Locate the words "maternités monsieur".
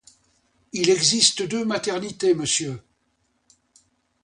1.63-2.81